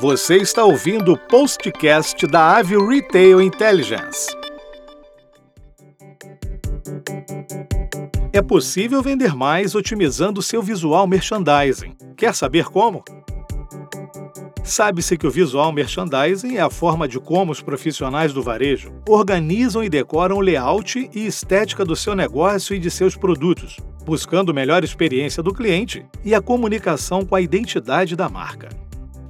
[0.00, 4.28] Você está ouvindo o postcast da Avio Retail Intelligence.
[8.32, 11.96] É possível vender mais otimizando seu visual merchandising.
[12.16, 13.02] Quer saber como?
[14.62, 19.82] Sabe-se que o visual merchandising é a forma de como os profissionais do varejo organizam
[19.82, 24.84] e decoram o layout e estética do seu negócio e de seus produtos, buscando melhor
[24.84, 28.68] experiência do cliente e a comunicação com a identidade da marca.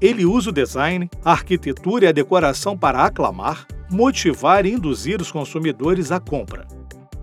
[0.00, 5.32] Ele usa o design, a arquitetura e a decoração para aclamar, motivar e induzir os
[5.32, 6.68] consumidores à compra.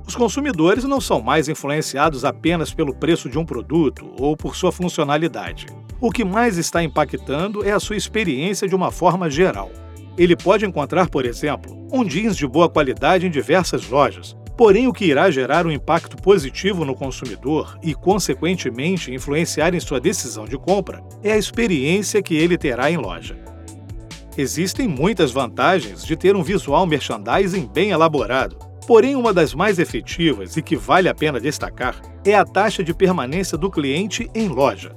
[0.06, 4.74] Os consumidores não são mais influenciados apenas pelo preço de um produto ou por sua
[4.74, 5.68] funcionalidade.
[6.02, 9.72] O que mais está impactando é a sua experiência de uma forma geral.
[10.18, 14.94] Ele pode encontrar, por exemplo, um jeans de boa qualidade em diversas lojas, porém o
[14.94, 20.58] que irá gerar um impacto positivo no consumidor e, consequentemente, influenciar em sua decisão de
[20.58, 23.38] compra é a experiência que ele terá em loja.
[24.38, 28.58] Existem muitas vantagens de ter um visual merchandising bem elaborado,
[28.88, 32.94] Porém, uma das mais efetivas e que vale a pena destacar é a taxa de
[32.94, 34.96] permanência do cliente em loja.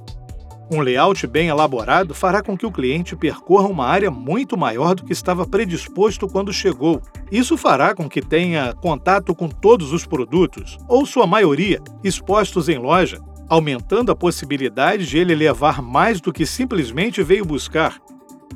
[0.71, 5.03] Um layout bem elaborado fará com que o cliente percorra uma área muito maior do
[5.03, 7.01] que estava predisposto quando chegou.
[7.31, 12.77] Isso fará com que tenha contato com todos os produtos, ou sua maioria, expostos em
[12.77, 17.99] loja, aumentando a possibilidade de ele levar mais do que simplesmente veio buscar.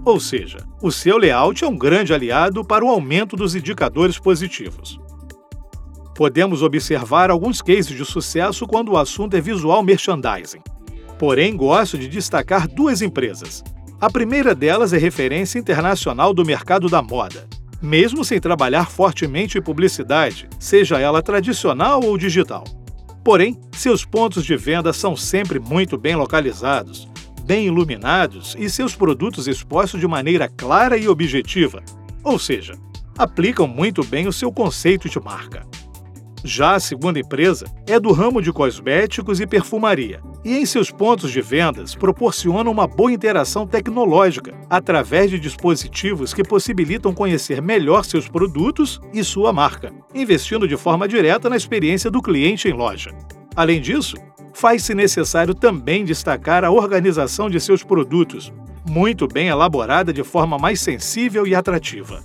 [0.06, 5.00] Ou seja, o seu layout é um grande aliado para o aumento dos indicadores positivos.
[6.14, 10.62] Podemos observar alguns cases de sucesso quando o assunto é visual merchandising.
[11.24, 13.64] Porém, gosto de destacar duas empresas.
[14.02, 17.48] A primeira delas é referência internacional do mercado da moda.
[17.82, 22.66] Mesmo sem trabalhar fortemente em publicidade, seja ela tradicional ou digital.
[23.24, 27.08] Porém, seus pontos de venda são sempre muito bem localizados,
[27.46, 31.82] bem iluminados e seus produtos expostos de maneira clara e objetiva,
[32.22, 32.74] ou seja,
[33.18, 35.66] aplicam muito bem o seu conceito de marca.
[36.46, 41.32] Já a segunda empresa é do ramo de cosméticos e perfumaria, e em seus pontos
[41.32, 48.28] de vendas proporciona uma boa interação tecnológica através de dispositivos que possibilitam conhecer melhor seus
[48.28, 53.12] produtos e sua marca, investindo de forma direta na experiência do cliente em loja.
[53.56, 54.18] Além disso,
[54.54, 58.52] faz-se necessário também destacar a organização de seus produtos,
[58.90, 62.22] muito bem elaborada de forma mais sensível e atrativa.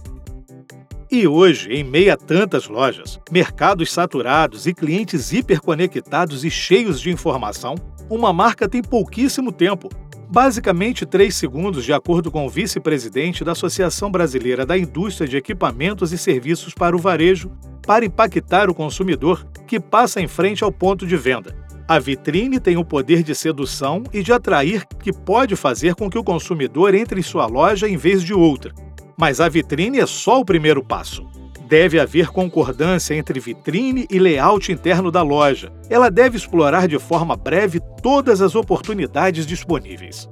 [1.10, 7.10] E hoje, em meio a tantas lojas, mercados saturados e clientes hiperconectados e cheios de
[7.10, 7.76] informação,
[8.10, 9.88] uma marca tem pouquíssimo tempo
[10.30, 16.12] basicamente 3 segundos, de acordo com o vice-presidente da Associação Brasileira da Indústria de Equipamentos
[16.12, 17.50] e Serviços para o Varejo,
[17.86, 21.56] para impactar o consumidor que passa em frente ao ponto de venda.
[21.88, 26.18] A vitrine tem o poder de sedução e de atrair que pode fazer com que
[26.18, 28.74] o consumidor entre em sua loja em vez de outra,
[29.18, 31.26] mas a vitrine é só o primeiro passo.
[31.66, 35.72] Deve haver concordância entre vitrine e layout interno da loja.
[35.90, 40.28] Ela deve explorar de forma breve todas as oportunidades disponíveis.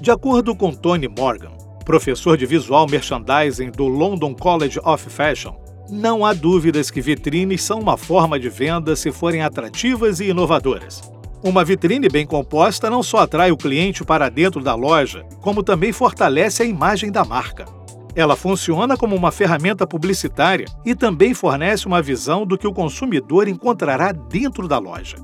[0.00, 1.52] De acordo com Tony Morgan,
[1.84, 5.54] professor de visual merchandising do London College of Fashion,
[5.90, 11.00] não há dúvidas que vitrines são uma forma de venda se forem atrativas e inovadoras.
[11.42, 15.92] Uma vitrine bem composta não só atrai o cliente para dentro da loja, como também
[15.92, 17.77] fortalece a imagem da marca.
[18.18, 23.46] Ela funciona como uma ferramenta publicitária e também fornece uma visão do que o consumidor
[23.46, 25.18] encontrará dentro da loja.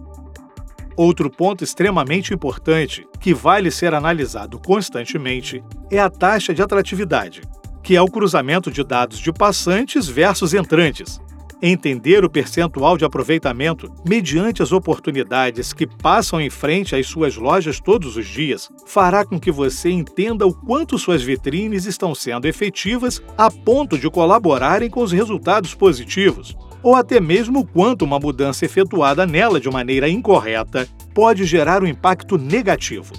[0.96, 5.60] Outro ponto extremamente importante, que vale ser analisado constantemente,
[5.90, 7.42] é a taxa de atratividade,
[7.82, 11.20] que é o cruzamento de dados de passantes versus entrantes,
[11.66, 17.80] Entender o percentual de aproveitamento mediante as oportunidades que passam em frente às suas lojas
[17.80, 23.22] todos os dias fará com que você entenda o quanto suas vitrines estão sendo efetivas
[23.38, 28.66] a ponto de colaborarem com os resultados positivos, ou até mesmo o quanto uma mudança
[28.66, 33.14] efetuada nela de maneira incorreta pode gerar um impacto negativo.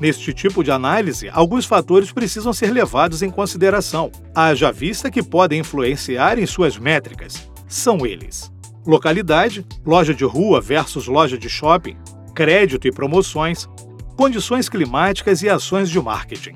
[0.00, 5.60] Neste tipo de análise, alguns fatores precisam ser levados em consideração, haja vista que podem
[5.60, 8.52] influenciar em suas métricas, são eles:
[8.86, 11.96] localidade, loja de rua versus loja de shopping,
[12.34, 13.68] crédito e promoções,
[14.16, 16.54] condições climáticas e ações de marketing.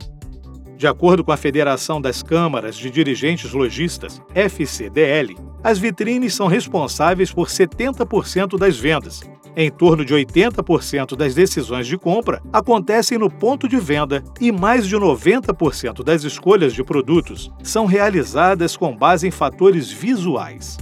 [0.76, 5.34] De acordo com a Federação das Câmaras de Dirigentes Logistas, FCDL,
[5.64, 9.22] as vitrines são responsáveis por 70% das vendas.
[9.56, 14.86] Em torno de 80% das decisões de compra acontecem no ponto de venda e mais
[14.86, 20.76] de 90% das escolhas de produtos são realizadas com base em fatores visuais.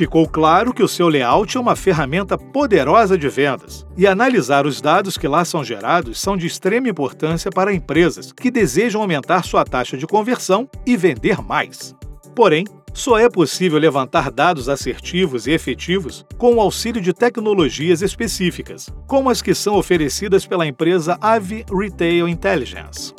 [0.00, 4.80] Ficou claro que o seu layout é uma ferramenta poderosa de vendas, e analisar os
[4.80, 9.62] dados que lá são gerados são de extrema importância para empresas que desejam aumentar sua
[9.62, 11.94] taxa de conversão e vender mais.
[12.34, 18.88] Porém, só é possível levantar dados assertivos e efetivos com o auxílio de tecnologias específicas,
[19.06, 23.12] como as que são oferecidas pela empresa Ave Retail Intelligence.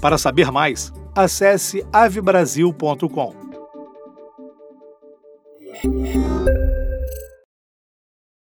[0.00, 3.47] Para saber mais, acesse avebrasil.com.
[5.80, 6.57] Thank you.